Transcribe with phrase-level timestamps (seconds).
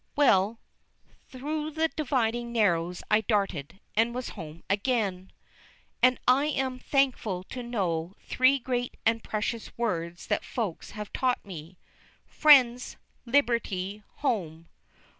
[0.15, 0.59] Well,
[1.27, 5.31] through the dividing narrows I darted, and was home again!
[6.01, 11.45] And I am thankful to know three great and precious words that Folks have taught
[11.45, 11.77] me:
[12.25, 12.97] Friends!
[13.27, 14.01] Liberty!
[14.25, 14.69] Home!